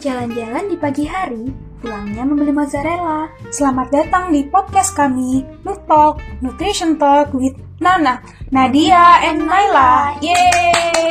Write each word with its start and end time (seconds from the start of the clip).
jalan-jalan 0.00 0.72
di 0.72 0.76
pagi 0.80 1.04
hari, 1.04 1.52
pulangnya 1.84 2.24
membeli 2.24 2.56
mozzarella. 2.56 3.28
Selamat 3.52 3.92
datang 3.92 4.32
di 4.32 4.48
podcast 4.48 4.96
kami, 4.96 5.44
Nut 5.60 5.84
Talk, 5.84 6.24
Nutrition 6.40 6.96
Talk 6.96 7.36
with 7.36 7.54
Nana, 7.84 8.24
Nadia, 8.48 9.20
and 9.20 9.44
Naila. 9.44 10.16
Yeay! 10.24 11.09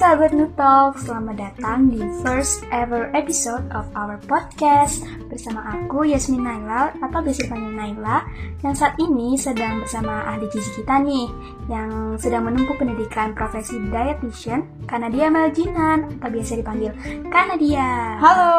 Sahabat 0.00 0.32
Nutalk, 0.32 0.96
selamat 0.96 1.36
datang 1.36 1.92
di 1.92 2.00
first 2.24 2.64
ever 2.72 3.12
episode 3.12 3.60
of 3.76 3.84
our 3.92 4.16
podcast 4.24 5.04
bersama 5.28 5.60
aku 5.76 6.08
Yasmin 6.08 6.40
Naila 6.40 6.88
atau 7.04 7.20
biasa 7.20 7.44
dipanggil 7.44 7.76
Naila 7.76 8.24
yang 8.64 8.72
saat 8.72 8.96
ini 8.96 9.36
sedang 9.36 9.76
bersama 9.84 10.24
ahli 10.24 10.48
gizi 10.48 10.72
kita 10.80 11.04
nih 11.04 11.28
yang 11.68 12.16
sedang 12.16 12.48
menempuh 12.48 12.80
pendidikan 12.80 13.36
profesi 13.36 13.76
dietitian 13.76 14.64
Kanadia 14.88 15.28
Meljinan 15.28 16.16
atau 16.16 16.32
biasa 16.32 16.56
dipanggil 16.56 16.96
Kanadia. 17.28 18.16
Halo! 18.24 18.56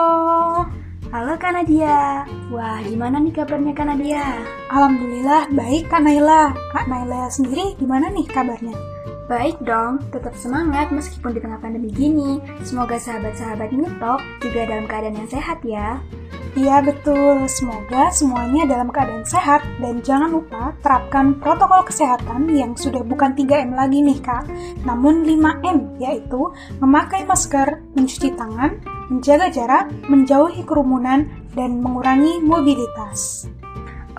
Halo 1.09 1.33
Kanadia. 1.41 2.21
Wah, 2.53 2.85
gimana 2.85 3.17
nih 3.17 3.33
kabarnya 3.33 3.73
Kanadia? 3.73 4.45
Alhamdulillah 4.69 5.49
baik 5.57 5.89
Kak 5.89 6.05
Naila. 6.05 6.53
Kak 6.69 6.85
Naila 6.85 7.33
sendiri 7.33 7.73
gimana 7.81 8.13
nih 8.13 8.29
kabarnya? 8.29 9.00
Baik 9.31 9.63
dong, 9.63 10.03
tetap 10.11 10.35
semangat 10.35 10.91
meskipun 10.91 11.31
di 11.31 11.39
tengah 11.39 11.55
pandemi 11.63 11.87
gini. 11.87 12.43
Semoga 12.67 12.99
sahabat-sahabat 12.99 13.71
Nutalk 13.71 14.19
juga 14.43 14.67
dalam 14.67 14.91
keadaan 14.91 15.23
yang 15.23 15.31
sehat 15.31 15.63
ya. 15.63 16.03
Iya 16.51 16.83
betul, 16.83 17.47
semoga 17.47 18.11
semuanya 18.11 18.67
dalam 18.67 18.91
keadaan 18.91 19.23
sehat 19.23 19.63
dan 19.79 20.03
jangan 20.03 20.35
lupa 20.35 20.75
terapkan 20.83 21.39
protokol 21.39 21.87
kesehatan 21.87 22.51
yang 22.51 22.75
sudah 22.75 23.07
bukan 23.07 23.31
3M 23.31 23.71
lagi 23.71 24.03
nih 24.03 24.19
kak, 24.19 24.51
namun 24.83 25.23
5M 25.23 25.95
yaitu 26.03 26.51
memakai 26.83 27.23
masker, 27.23 27.79
mencuci 27.95 28.35
tangan, 28.35 28.83
menjaga 29.07 29.47
jarak, 29.47 29.87
menjauhi 30.11 30.59
kerumunan, 30.67 31.31
dan 31.55 31.79
mengurangi 31.79 32.43
mobilitas. 32.43 33.47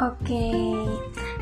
Oke, 0.00 0.56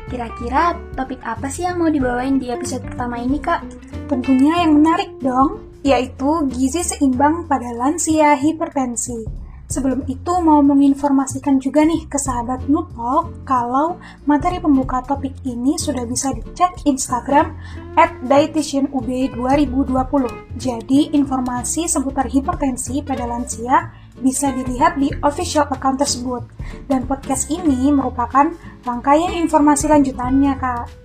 kira-kira 0.09 0.79
topik 0.95 1.21
apa 1.21 1.51
sih 1.51 1.67
yang 1.67 1.77
mau 1.77 1.91
dibawain 1.91 2.39
di 2.39 2.49
episode 2.49 2.81
pertama 2.87 3.19
ini 3.19 3.37
kak? 3.37 3.61
Tentunya 4.07 4.65
yang 4.65 4.81
menarik 4.81 5.13
dong, 5.21 5.69
yaitu 5.85 6.45
gizi 6.49 6.81
seimbang 6.81 7.45
pada 7.45 7.69
lansia 7.75 8.33
hipertensi. 8.37 9.41
Sebelum 9.71 10.03
itu 10.11 10.33
mau 10.43 10.59
menginformasikan 10.59 11.55
juga 11.63 11.87
nih 11.87 12.03
ke 12.11 12.19
sahabat 12.19 12.67
Nutalk 12.67 13.47
kalau 13.47 13.95
materi 14.27 14.59
pembuka 14.59 14.99
topik 14.99 15.31
ini 15.47 15.79
sudah 15.79 16.03
bisa 16.03 16.35
dicek 16.35 16.83
Instagram 16.83 17.55
at 17.95 18.11
dietitianub2020. 18.27 20.23
Jadi 20.59 21.15
informasi 21.15 21.87
seputar 21.87 22.27
hipertensi 22.27 22.99
pada 22.99 23.23
lansia 23.23 23.95
bisa 24.21 24.53
dilihat 24.53 24.95
di 25.01 25.09
official 25.25 25.65
account 25.73 25.99
tersebut. 25.99 26.45
Dan 26.85 27.09
podcast 27.09 27.49
ini 27.49 27.89
merupakan 27.89 28.53
rangkaian 28.85 29.33
informasi 29.35 29.89
lanjutannya, 29.89 30.53
Kak. 30.55 31.01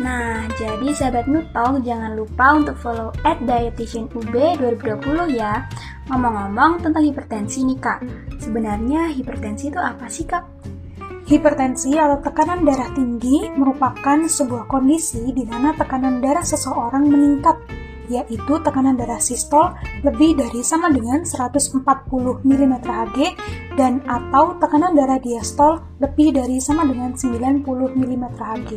Nah, 0.00 0.48
jadi 0.56 0.88
sahabat 0.96 1.28
Nutalk 1.28 1.84
jangan 1.84 2.16
lupa 2.16 2.56
untuk 2.56 2.80
follow 2.80 3.12
at 3.28 3.36
dietitianub2020 3.44 5.36
ya. 5.36 5.68
Ngomong-ngomong 6.08 6.80
tentang 6.80 7.04
hipertensi 7.04 7.60
nih 7.68 7.76
kak, 7.76 8.00
sebenarnya 8.40 9.12
hipertensi 9.12 9.68
itu 9.68 9.76
apa 9.76 10.08
sih 10.08 10.24
kak? 10.24 10.48
Hipertensi 11.28 11.94
atau 11.94 12.24
tekanan 12.24 12.64
darah 12.64 12.88
tinggi 12.96 13.52
merupakan 13.52 14.24
sebuah 14.26 14.64
kondisi 14.66 15.30
di 15.30 15.44
mana 15.44 15.76
tekanan 15.76 16.24
darah 16.24 16.42
seseorang 16.42 17.06
meningkat, 17.06 17.60
yaitu 18.12 18.54
tekanan 18.60 19.00
darah 19.00 19.20
sistol 19.22 19.72
lebih 20.04 20.36
dari 20.36 20.60
sama 20.60 20.92
dengan 20.92 21.24
140 21.24 21.80
mm 22.44 22.74
Hg 22.84 23.18
dan 23.80 24.04
atau 24.04 24.60
tekanan 24.60 24.92
darah 24.92 25.16
diastol 25.16 25.80
lebih 25.96 26.36
dari 26.36 26.60
sama 26.60 26.84
dengan 26.84 27.16
90 27.16 27.64
mm 27.96 28.24
Hg. 28.36 28.70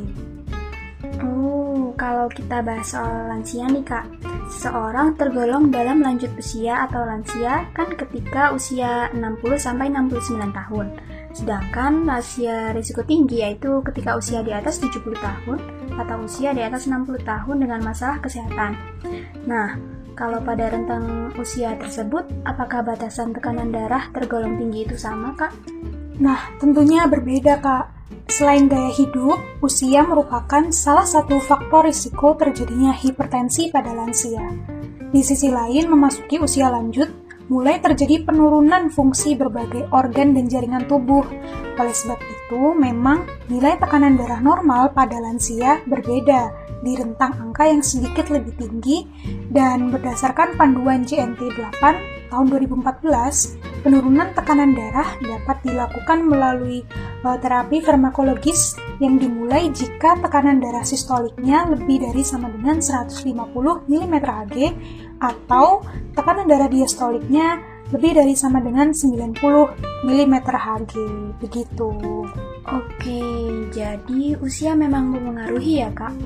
Oh, 1.23 1.93
kalau 1.95 2.27
kita 2.31 2.59
bahas 2.63 2.91
soal 2.91 3.31
lansia 3.31 3.67
nih 3.71 3.85
kak, 3.85 4.05
seseorang 4.51 5.15
tergolong 5.15 5.71
dalam 5.71 6.03
lanjut 6.03 6.31
usia 6.35 6.83
atau 6.87 7.03
lansia 7.07 7.69
kan 7.71 7.93
ketika 7.93 8.51
usia 8.51 9.07
60 9.15 9.55
sampai 9.55 9.91
69 9.91 10.51
tahun. 10.51 10.87
Sedangkan 11.35 12.07
lansia 12.07 12.71
risiko 12.71 13.03
tinggi 13.03 13.43
yaitu 13.43 13.83
ketika 13.83 14.15
usia 14.15 14.39
di 14.39 14.55
atas 14.55 14.79
70 14.79 15.03
tahun 15.19 15.59
atau 15.99 16.23
usia 16.23 16.55
di 16.55 16.63
atas 16.63 16.87
60 16.87 17.27
tahun 17.27 17.55
dengan 17.59 17.83
masalah 17.83 18.23
kesehatan. 18.23 18.79
Nah, 19.43 19.75
kalau 20.15 20.39
pada 20.39 20.71
rentang 20.71 21.35
usia 21.35 21.75
tersebut, 21.75 22.23
apakah 22.47 22.87
batasan 22.87 23.35
tekanan 23.35 23.75
darah 23.75 24.07
tergolong 24.15 24.55
tinggi 24.55 24.87
itu 24.87 24.95
sama, 24.95 25.35
Kak? 25.35 25.51
Nah, 26.23 26.55
tentunya 26.55 27.03
berbeda, 27.03 27.59
Kak. 27.59 27.91
Selain 28.31 28.71
gaya 28.71 28.95
hidup, 28.95 29.35
usia 29.59 30.07
merupakan 30.07 30.71
salah 30.71 31.03
satu 31.03 31.37
faktor 31.43 31.91
risiko 31.91 32.31
terjadinya 32.39 32.95
hipertensi 32.95 33.75
pada 33.75 33.91
lansia. 33.91 34.55
Di 35.11 35.19
sisi 35.19 35.51
lain, 35.51 35.91
memasuki 35.91 36.39
usia 36.39 36.71
lanjut, 36.71 37.11
mulai 37.47 37.77
terjadi 37.77 38.25
penurunan 38.25 38.89
fungsi 38.89 39.37
berbagai 39.37 39.89
organ 39.93 40.33
dan 40.33 40.49
jaringan 40.49 40.89
tubuh. 40.89 41.25
Oleh 41.75 41.95
sebab 41.95 42.17
itu, 42.17 42.73
memang 42.73 43.27
nilai 43.51 43.77
tekanan 43.77 44.17
darah 44.17 44.41
normal 44.41 44.95
pada 44.95 45.19
lansia 45.19 45.83
berbeda 45.85 46.65
di 46.81 46.93
rentang 46.93 47.33
angka 47.41 47.65
yang 47.65 47.81
sedikit 47.81 48.29
lebih 48.29 48.53
tinggi 48.57 49.05
dan 49.49 49.89
berdasarkan 49.89 50.53
panduan 50.53 51.01
JNT 51.01 51.41
8 51.81 52.29
tahun 52.29 52.45
2014, 52.51 53.85
penurunan 53.85 54.29
tekanan 54.33 54.73
darah 54.73 55.09
dapat 55.21 55.57
dilakukan 55.65 56.25
melalui 56.25 56.81
uh, 57.25 57.37
terapi 57.41 57.81
farmakologis 57.81 58.77
yang 58.99 59.19
dimulai 59.19 59.67
jika 59.75 60.15
tekanan 60.23 60.63
darah 60.63 60.83
sistoliknya 60.85 61.67
lebih 61.67 61.99
dari 61.99 62.23
sama 62.23 62.47
dengan 62.47 62.79
150 62.79 63.27
mm 63.91 64.15
Hg 64.23 64.55
atau 65.19 65.83
tekanan 66.15 66.47
darah 66.47 66.69
diastoliknya 66.69 67.61
lebih 67.93 68.17
dari 68.17 68.33
sama 68.33 68.61
dengan 68.63 68.89
90 68.89 69.37
mm 70.05 70.35
Hg. 70.41 70.93
Begitu. 71.37 71.89
Oke, 72.65 73.21
jadi 73.69 74.23
usia 74.41 74.73
memang 74.73 75.13
mempengaruhi 75.13 75.85
ya 75.85 75.93
kak. 75.93 76.17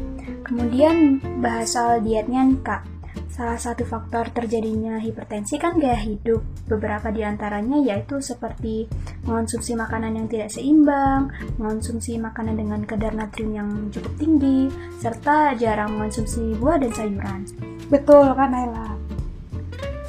Kemudian 0.48 1.20
bahas 1.44 1.76
soal 1.76 2.00
dietnya 2.00 2.48
nih 2.48 2.60
kak. 2.64 2.99
Salah 3.40 3.56
satu 3.56 3.88
faktor 3.88 4.36
terjadinya 4.36 5.00
hipertensi 5.00 5.56
kan 5.56 5.80
gaya 5.80 5.96
hidup. 5.96 6.44
Beberapa 6.68 7.08
di 7.08 7.24
antaranya 7.24 7.80
yaitu 7.80 8.20
seperti 8.20 8.84
mengonsumsi 9.24 9.80
makanan 9.80 10.20
yang 10.20 10.28
tidak 10.28 10.52
seimbang, 10.52 11.32
mengonsumsi 11.56 12.20
makanan 12.20 12.60
dengan 12.60 12.84
kadar 12.84 13.16
natrium 13.16 13.56
yang 13.56 13.70
cukup 13.96 14.12
tinggi, 14.20 14.68
serta 15.00 15.56
jarang 15.56 15.96
mengonsumsi 15.96 16.52
buah 16.60 16.84
dan 16.84 16.92
sayuran. 16.92 17.40
Betul 17.88 18.28
kan 18.36 18.52
Naila? 18.52 19.00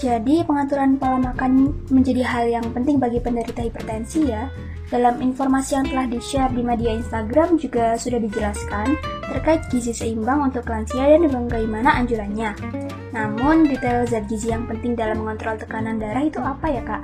Jadi 0.02 0.42
pengaturan 0.42 0.98
pola 0.98 1.30
makan 1.30 1.70
menjadi 1.86 2.26
hal 2.26 2.50
yang 2.50 2.66
penting 2.74 2.98
bagi 2.98 3.22
penderita 3.22 3.62
hipertensi 3.62 4.26
ya. 4.26 4.50
Dalam 4.90 5.22
informasi 5.22 5.78
yang 5.78 5.86
telah 5.86 6.10
di-share 6.10 6.50
di 6.50 6.66
media 6.66 6.98
Instagram 6.98 7.62
juga 7.62 7.94
sudah 7.94 8.18
dijelaskan 8.18 9.19
terkait 9.30 9.62
gizi 9.70 9.94
seimbang 9.94 10.50
untuk 10.50 10.66
lansia 10.66 11.06
dan 11.14 11.30
bagaimana 11.30 12.02
anjurannya. 12.02 12.52
Namun, 13.14 13.70
detail 13.70 14.02
zat 14.10 14.26
gizi 14.26 14.50
yang 14.50 14.66
penting 14.66 14.98
dalam 14.98 15.22
mengontrol 15.22 15.54
tekanan 15.54 16.02
darah 16.02 16.26
itu 16.26 16.42
apa 16.42 16.66
ya, 16.66 16.82
Kak? 16.82 17.02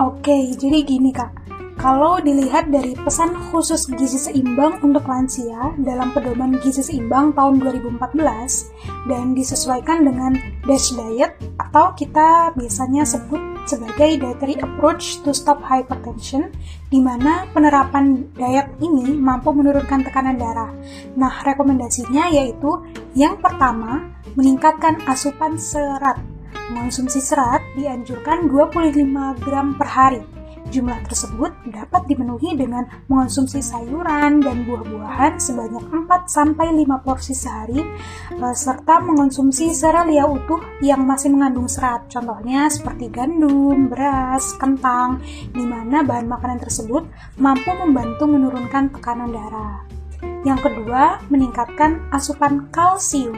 Oke, 0.00 0.56
jadi 0.56 0.80
gini, 0.82 1.12
Kak. 1.12 1.44
Kalau 1.74 2.22
dilihat 2.22 2.70
dari 2.70 2.94
pesan 2.96 3.34
khusus 3.50 3.90
gizi 3.98 4.16
seimbang 4.16 4.78
untuk 4.80 5.04
lansia 5.04 5.74
dalam 5.82 6.14
pedoman 6.14 6.56
gizi 6.62 6.80
seimbang 6.80 7.34
tahun 7.34 7.60
2014 7.60 9.10
dan 9.10 9.34
disesuaikan 9.34 10.06
dengan 10.06 10.38
DASH 10.64 10.94
diet 10.96 11.34
atau 11.60 11.92
kita 11.98 12.54
biasanya 12.54 13.02
sebut 13.02 13.53
sebagai 13.64 14.20
dietary 14.20 14.56
approach 14.60 15.20
to 15.24 15.32
stop 15.32 15.60
hypertension 15.64 16.52
di 16.88 17.00
mana 17.00 17.48
penerapan 17.52 18.28
diet 18.36 18.68
ini 18.80 19.16
mampu 19.16 19.50
menurunkan 19.52 20.04
tekanan 20.04 20.36
darah. 20.36 20.70
Nah, 21.16 21.32
rekomendasinya 21.42 22.28
yaitu 22.32 22.84
yang 23.16 23.40
pertama, 23.40 24.12
meningkatkan 24.36 25.00
asupan 25.08 25.56
serat. 25.56 26.20
Mengonsumsi 26.72 27.20
serat 27.20 27.60
dianjurkan 27.76 28.48
25 28.48 29.44
gram 29.44 29.76
per 29.76 29.88
hari 29.88 30.33
Jumlah 30.72 31.04
tersebut 31.04 31.52
dapat 31.68 32.08
dipenuhi 32.08 32.56
dengan 32.56 32.88
mengonsumsi 33.12 33.60
sayuran 33.60 34.40
dan 34.40 34.64
buah-buahan 34.64 35.36
sebanyak 35.36 35.84
4-5 35.92 37.04
porsi 37.04 37.36
sehari, 37.36 37.84
eh, 38.32 38.56
serta 38.56 39.04
mengonsumsi 39.04 39.68
serealia 39.76 40.24
utuh 40.24 40.60
yang 40.80 41.04
masih 41.04 41.28
mengandung 41.36 41.68
serat, 41.68 42.08
contohnya 42.08 42.72
seperti 42.72 43.12
gandum, 43.12 43.92
beras, 43.92 44.56
kentang, 44.56 45.20
di 45.52 45.64
mana 45.64 46.00
bahan 46.00 46.26
makanan 46.26 46.58
tersebut 46.64 47.04
mampu 47.36 47.70
membantu 47.76 48.24
menurunkan 48.24 48.88
tekanan 48.88 49.36
darah. 49.36 49.84
Yang 50.44 50.68
kedua, 50.68 51.24
meningkatkan 51.32 52.04
asupan 52.12 52.68
kalsium. 52.68 53.32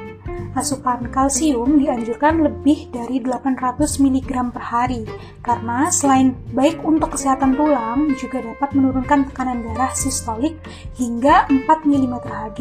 Asupan 0.57 1.13
kalsium 1.13 1.77
dianjurkan 1.77 2.41
lebih 2.41 2.89
dari 2.89 3.21
800 3.21 3.77
mg 4.01 4.31
per 4.51 4.65
hari 4.65 5.05
karena 5.45 5.93
selain 5.93 6.33
baik 6.57 6.81
untuk 6.81 7.13
kesehatan 7.15 7.55
tulang 7.55 8.17
juga 8.17 8.41
dapat 8.41 8.73
menurunkan 8.73 9.29
tekanan 9.31 9.63
darah 9.63 9.93
sistolik 9.93 10.57
hingga 10.97 11.45
4 11.53 11.69
mm 11.69 12.15
Hg 12.25 12.61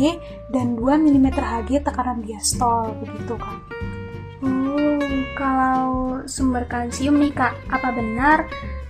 dan 0.51 0.75
2 0.75 0.83
mm 0.83 1.27
Hg 1.33 1.69
tekanan 1.81 2.19
diastol 2.21 2.93
begitu 2.99 3.39
kan. 3.39 3.57
Oh, 4.43 5.01
kalau 5.39 5.87
sumber 6.27 6.67
kalsium 6.67 7.17
nih 7.17 7.31
kak, 7.31 7.55
apa 7.71 7.89
benar 7.95 8.45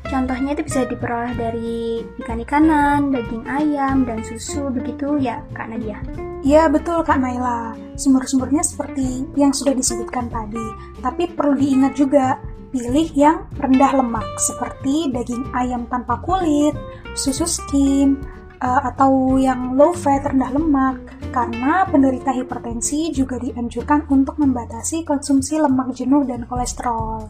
Contohnya 0.06 0.54
itu 0.54 0.70
bisa 0.70 0.86
diperoleh 0.86 1.34
dari 1.34 2.06
ikan-ikanan, 2.22 3.10
daging 3.10 3.42
ayam, 3.50 4.06
dan 4.06 4.22
susu 4.22 4.70
begitu 4.70 5.18
ya 5.18 5.42
Kak 5.58 5.66
Nadia? 5.74 5.98
Ya 6.46 6.70
betul 6.70 7.02
Kak 7.02 7.18
Naila, 7.18 7.74
sumber-sumbernya 7.98 8.62
seperti 8.62 9.26
yang 9.34 9.50
sudah 9.50 9.74
disebutkan 9.74 10.30
tadi. 10.30 10.62
Tapi 11.02 11.34
perlu 11.34 11.58
diingat 11.58 11.98
juga, 11.98 12.38
pilih 12.70 13.10
yang 13.18 13.50
rendah 13.58 13.98
lemak 13.98 14.30
seperti 14.38 15.10
daging 15.10 15.42
ayam 15.58 15.90
tanpa 15.90 16.22
kulit, 16.22 16.78
susu 17.18 17.50
skim, 17.50 18.22
uh, 18.62 18.82
atau 18.94 19.42
yang 19.42 19.74
low 19.74 19.90
fat 19.90 20.22
rendah 20.22 20.54
lemak 20.54 21.02
karena 21.34 21.82
penderita 21.90 22.30
hipertensi 22.30 23.10
juga 23.10 23.42
dianjurkan 23.42 24.06
untuk 24.14 24.38
membatasi 24.38 25.02
konsumsi 25.02 25.58
lemak 25.58 25.98
jenuh 25.98 26.30
dan 26.30 26.46
kolesterol. 26.46 27.26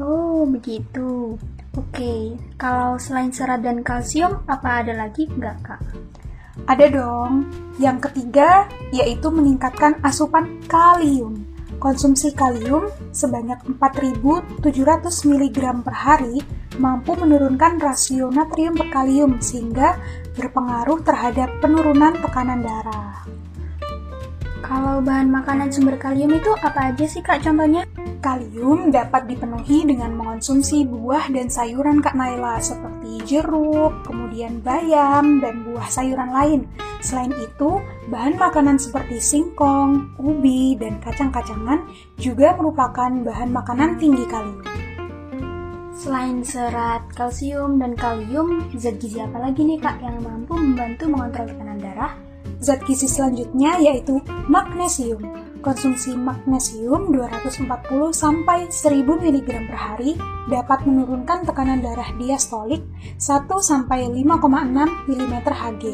Oh, 0.00 0.48
begitu. 0.48 1.36
Oke, 1.76 2.40
kalau 2.56 2.96
selain 2.96 3.28
serat 3.28 3.60
dan 3.60 3.84
kalsium, 3.84 4.40
apa 4.48 4.80
ada 4.80 4.96
lagi 4.96 5.28
nggak, 5.28 5.56
Kak? 5.60 5.82
Ada 6.64 6.88
dong. 6.88 7.52
Yang 7.76 8.08
ketiga, 8.08 8.64
yaitu 8.88 9.28
meningkatkan 9.28 10.00
asupan 10.00 10.64
kalium. 10.64 11.44
Konsumsi 11.76 12.32
kalium 12.32 12.88
sebanyak 13.12 13.60
4.700 13.76 15.28
mg 15.28 15.58
per 15.84 15.92
hari 15.92 16.40
mampu 16.80 17.12
menurunkan 17.12 17.76
rasio 17.76 18.32
natrium 18.32 18.72
per 18.72 18.88
kalium 18.88 19.36
sehingga 19.42 20.00
berpengaruh 20.38 21.04
terhadap 21.04 21.52
penurunan 21.60 22.16
tekanan 22.24 22.64
darah. 22.64 23.28
Kalau 24.64 25.04
bahan 25.04 25.28
makanan 25.28 25.68
sumber 25.68 26.00
kalium 26.00 26.32
itu 26.32 26.48
apa 26.64 26.96
aja 26.96 27.04
sih 27.04 27.20
kak 27.20 27.44
contohnya? 27.44 27.84
Kalium 28.24 28.88
dapat 28.88 29.28
dipenuhi 29.28 29.84
dengan 29.84 30.16
mengonsumsi 30.16 30.88
buah 30.88 31.28
dan 31.28 31.52
sayuran 31.52 32.00
Kak 32.00 32.16
Naila 32.16 32.56
seperti 32.56 33.20
jeruk, 33.28 34.00
kemudian 34.00 34.64
bayam, 34.64 35.44
dan 35.44 35.60
buah 35.68 35.84
sayuran 35.92 36.32
lain. 36.32 36.60
Selain 37.04 37.28
itu, 37.36 37.84
bahan 38.08 38.40
makanan 38.40 38.80
seperti 38.80 39.20
singkong, 39.20 40.16
ubi, 40.16 40.72
dan 40.80 41.04
kacang-kacangan 41.04 41.84
juga 42.16 42.56
merupakan 42.56 43.12
bahan 43.12 43.52
makanan 43.52 44.00
tinggi 44.00 44.24
kalium. 44.24 44.64
Selain 45.92 46.40
serat, 46.40 47.04
kalsium, 47.12 47.76
dan 47.76 47.92
kalium, 47.92 48.72
zat 48.72 49.04
gizi 49.04 49.20
apa 49.20 49.36
lagi 49.36 49.68
nih 49.68 49.76
kak 49.76 50.00
yang 50.00 50.16
mampu 50.24 50.56
membantu 50.56 51.12
mengontrol 51.12 51.44
tekanan 51.44 51.76
darah? 51.76 52.16
Zat 52.56 52.80
gizi 52.88 53.04
selanjutnya 53.04 53.76
yaitu 53.84 54.16
magnesium 54.48 55.43
konsumsi 55.64 56.12
magnesium 56.12 57.08
240 57.08 57.64
sampai 58.12 58.68
1000 58.68 59.00
mg 59.00 59.48
per 59.64 59.78
hari 59.80 60.12
dapat 60.52 60.84
menurunkan 60.84 61.48
tekanan 61.48 61.80
darah 61.80 62.12
diastolik 62.20 62.84
1 63.16 63.48
sampai 63.48 64.04
5,6 64.12 65.08
mm 65.08 65.34
Hg. 65.48 65.84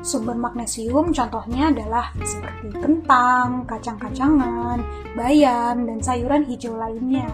Sumber 0.00 0.34
magnesium 0.34 1.14
contohnya 1.14 1.70
adalah 1.70 2.10
seperti 2.24 2.72
kentang, 2.74 3.68
kacang-kacangan, 3.68 4.82
bayam, 5.14 5.76
dan 5.86 5.98
sayuran 6.00 6.42
hijau 6.48 6.74
lainnya. 6.74 7.28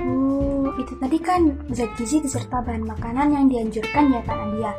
Oh, 0.00 0.74
itu 0.80 0.96
tadi 0.98 1.20
kan 1.22 1.54
zat 1.70 1.92
gizi 1.94 2.18
beserta 2.18 2.58
bahan 2.64 2.82
makanan 2.88 3.36
yang 3.36 3.46
dianjurkan 3.46 4.10
ya 4.10 4.20
Kak 4.26 4.34
Nadia. 4.34 4.72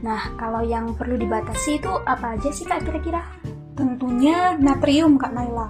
Nah, 0.00 0.32
kalau 0.40 0.64
yang 0.64 0.96
perlu 0.96 1.20
dibatasi 1.20 1.82
itu 1.82 1.92
apa 2.06 2.38
aja 2.38 2.48
sih 2.48 2.64
Kak 2.64 2.86
kira-kira? 2.86 3.20
Tentunya 3.74 4.54
natrium 4.54 5.18
Kak 5.18 5.34
Naila. 5.34 5.66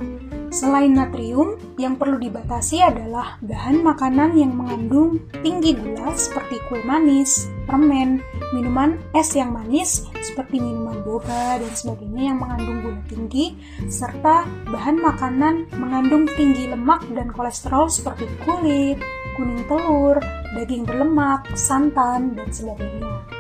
Selain 0.53 0.93
natrium, 0.93 1.59
yang 1.81 1.99
perlu 1.99 2.15
dibatasi 2.21 2.79
adalah 2.79 3.43
bahan 3.43 3.83
makanan 3.83 4.39
yang 4.39 4.55
mengandung 4.55 5.19
tinggi 5.43 5.75
gula 5.75 6.15
seperti 6.15 6.63
kue 6.71 6.79
manis, 6.87 7.51
permen, 7.67 8.23
minuman 8.55 8.95
es 9.19 9.35
yang 9.35 9.51
manis 9.51 10.07
seperti 10.23 10.63
minuman 10.63 11.03
boba 11.03 11.59
dan 11.59 11.73
sebagainya 11.75 12.23
yang 12.31 12.39
mengandung 12.39 12.79
gula 12.87 13.03
tinggi, 13.11 13.59
serta 13.91 14.47
bahan 14.71 15.01
makanan 15.03 15.67
mengandung 15.75 16.31
tinggi 16.39 16.71
lemak 16.71 17.03
dan 17.11 17.35
kolesterol 17.35 17.91
seperti 17.91 18.31
kulit, 18.47 19.03
kuning 19.35 19.65
telur, 19.67 20.23
daging 20.55 20.87
berlemak, 20.87 21.51
santan, 21.59 22.39
dan 22.39 22.49
sebagainya. 22.55 23.34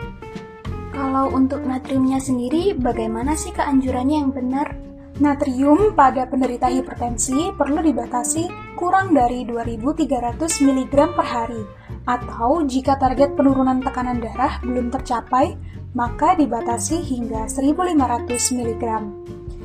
Kalau 0.94 1.26
untuk 1.34 1.66
natriumnya 1.66 2.22
sendiri, 2.22 2.78
bagaimana 2.78 3.34
sih 3.34 3.50
keanjurannya 3.50 4.16
yang 4.22 4.30
benar? 4.30 4.78
Natrium 5.18 5.94
pada 5.94 6.26
penderita 6.30 6.70
hipertensi 6.70 7.50
perlu 7.54 7.82
dibatasi 7.82 8.74
kurang 8.78 9.10
dari 9.10 9.42
2300 9.42 10.38
mg 10.42 10.94
per 11.14 11.26
hari 11.26 11.62
atau 12.06 12.62
jika 12.62 12.94
target 12.94 13.34
penurunan 13.34 13.82
tekanan 13.82 14.22
darah 14.22 14.62
belum 14.62 14.94
tercapai, 14.94 15.58
maka 15.98 16.38
dibatasi 16.38 17.02
hingga 17.02 17.50
1500 17.50 18.58
mg. 18.58 18.84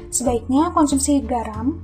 Sebaiknya 0.10 0.74
konsumsi 0.74 1.22
garam 1.22 1.78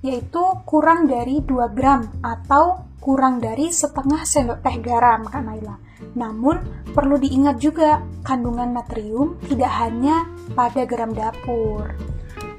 yaitu 0.00 0.40
kurang 0.64 1.08
dari 1.08 1.44
2 1.44 1.76
gram 1.76 2.08
atau 2.24 2.88
kurang 3.00 3.40
dari 3.40 3.72
setengah 3.72 4.22
sendok 4.28 4.60
teh 4.60 4.76
garam, 4.78 5.24
Kak 5.24 5.42
Naila. 5.42 5.76
Namun, 6.14 6.60
perlu 6.92 7.16
diingat 7.16 7.56
juga 7.56 8.04
kandungan 8.22 8.76
natrium 8.76 9.40
tidak 9.48 9.72
hanya 9.80 10.28
pada 10.52 10.84
garam 10.84 11.16
dapur. 11.16 11.96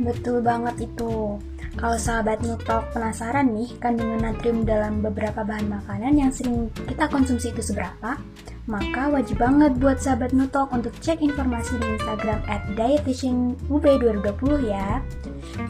Betul 0.01 0.41
banget 0.41 0.89
itu. 0.89 1.37
Kalau 1.71 1.95
sahabat 1.95 2.43
Nutok 2.43 2.91
penasaran 2.91 3.55
nih 3.55 3.79
kandungan 3.79 4.19
natrium 4.19 4.67
dalam 4.67 4.99
beberapa 4.99 5.45
bahan 5.45 5.71
makanan 5.71 6.19
yang 6.19 6.31
sering 6.33 6.67
kita 6.83 7.07
konsumsi 7.07 7.55
itu 7.55 7.63
seberapa, 7.63 8.19
maka 8.69 9.09
wajib 9.09 9.41
banget 9.41 9.77
buat 9.81 9.97
sahabat 9.97 10.33
Nutok 10.33 10.69
untuk 10.73 10.93
cek 11.01 11.21
informasi 11.21 11.77
di 11.81 11.87
Instagram 11.97 12.39
at 12.45 12.61
dietitianub2020 12.77 14.69
ya. 14.69 15.01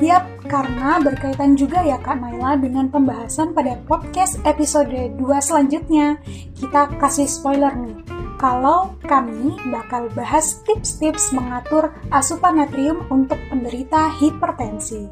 Yap, 0.04 0.24
karena 0.48 1.00
berkaitan 1.00 1.56
juga 1.56 1.82
ya 1.82 1.96
Kak 2.00 2.20
Naila 2.20 2.60
dengan 2.60 2.92
pembahasan 2.92 3.56
pada 3.56 3.80
podcast 3.88 4.40
episode 4.44 4.92
2 4.92 5.20
selanjutnya. 5.40 6.20
Kita 6.58 6.92
kasih 7.00 7.28
spoiler 7.28 7.72
nih 7.74 8.22
kalau 8.42 8.98
kami 9.06 9.54
bakal 9.70 10.10
bahas 10.18 10.66
tips-tips 10.66 11.30
mengatur 11.30 11.94
asupan 12.10 12.58
natrium 12.58 13.06
untuk 13.14 13.38
penderita 13.54 14.10
hipertensi. 14.18 15.06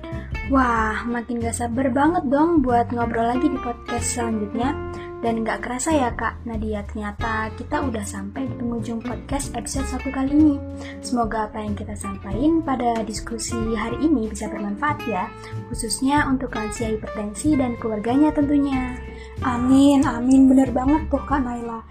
Wah, 0.50 1.06
makin 1.06 1.38
gak 1.38 1.62
sabar 1.62 1.94
banget 1.94 2.26
dong 2.26 2.66
buat 2.66 2.90
ngobrol 2.90 3.30
lagi 3.30 3.54
di 3.54 3.60
podcast 3.62 4.18
selanjutnya. 4.18 4.74
Dan 5.20 5.44
gak 5.44 5.68
kerasa 5.68 5.92
ya 5.92 6.16
kak, 6.16 6.48
Nadia 6.48 6.80
ternyata 6.88 7.52
kita 7.60 7.84
udah 7.84 8.08
sampai 8.08 8.48
di 8.48 8.56
penghujung 8.56 9.04
podcast 9.04 9.52
episode 9.52 9.84
satu 9.92 10.08
kali 10.16 10.32
ini. 10.32 10.56
Semoga 11.04 11.52
apa 11.52 11.60
yang 11.60 11.76
kita 11.76 11.92
sampaikan 11.92 12.64
pada 12.64 13.04
diskusi 13.04 13.60
hari 13.76 14.00
ini 14.00 14.32
bisa 14.32 14.48
bermanfaat 14.48 15.04
ya, 15.12 15.28
khususnya 15.68 16.24
untuk 16.24 16.56
lansia 16.56 16.96
hipertensi 16.96 17.60
dan 17.60 17.76
keluarganya 17.84 18.32
tentunya. 18.32 18.96
Amin, 19.44 20.08
amin, 20.08 20.48
bener 20.48 20.72
banget 20.72 21.12
tuh 21.12 21.20
kak 21.28 21.44
Naila. 21.44 21.84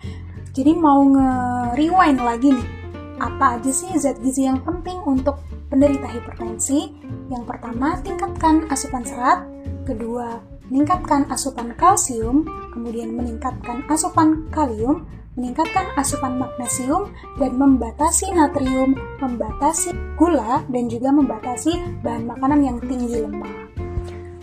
Jadi 0.56 0.72
mau 0.72 1.04
nge-rewind 1.04 2.24
lagi 2.24 2.56
nih, 2.56 2.68
apa 3.20 3.60
aja 3.60 3.68
sih 3.68 3.92
zat 4.00 4.16
gizi 4.24 4.48
yang 4.48 4.64
penting 4.64 5.04
untuk 5.04 5.36
penderita 5.68 6.08
hipertensi? 6.08 6.96
Yang 7.28 7.44
pertama, 7.44 8.00
tingkatkan 8.00 8.64
asupan 8.72 9.04
serat. 9.04 9.44
Kedua, 9.84 10.57
meningkatkan 10.68 11.28
asupan 11.28 11.74
kalsium. 11.76 12.44
Kemudian 12.72 13.16
meningkatkan 13.16 13.84
asupan 13.88 14.48
kalium. 14.52 15.04
Meningkatkan 15.38 15.94
asupan 15.94 16.34
magnesium 16.34 17.14
dan 17.38 17.54
membatasi 17.54 18.34
natrium, 18.34 18.98
membatasi 19.22 19.94
gula, 20.18 20.66
dan 20.66 20.90
juga 20.90 21.14
membatasi 21.14 22.02
bahan 22.02 22.26
makanan 22.26 22.60
yang 22.66 22.78
tinggi 22.82 23.22
lemak. 23.22 23.68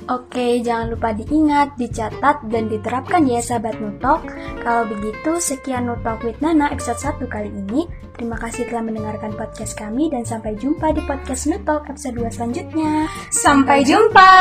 Oke, 0.06 0.62
jangan 0.62 0.94
lupa 0.94 1.18
diingat, 1.18 1.82
dicatat, 1.82 2.46
dan 2.48 2.70
diterapkan 2.70 3.26
ya 3.26 3.42
sahabat 3.42 3.82
Nutok. 3.82 4.22
Kalau 4.62 4.86
begitu, 4.86 5.42
sekian 5.42 5.90
Nutok 5.90 6.22
with 6.22 6.38
Nana 6.46 6.70
episode 6.70 7.02
1 7.02 7.26
kali 7.26 7.50
ini. 7.50 7.90
Terima 8.14 8.38
kasih 8.38 8.70
telah 8.70 8.86
mendengarkan 8.86 9.34
podcast 9.34 9.74
kami 9.74 10.14
dan 10.14 10.22
sampai 10.24 10.56
jumpa 10.56 10.94
di 10.94 11.02
podcast 11.10 11.50
Nutok 11.50 11.90
episode 11.90 12.22
2 12.22 12.32
selanjutnya. 12.38 13.10
Sampai 13.34 13.82
jumpa! 13.82 14.32